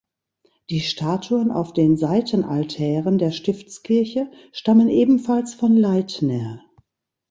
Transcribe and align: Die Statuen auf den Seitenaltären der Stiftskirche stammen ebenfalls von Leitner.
Die 0.71 0.79
Statuen 0.79 1.51
auf 1.51 1.73
den 1.73 1.95
Seitenaltären 1.95 3.19
der 3.19 3.29
Stiftskirche 3.29 4.31
stammen 4.51 4.89
ebenfalls 4.89 5.53
von 5.53 5.77
Leitner. 5.77 6.59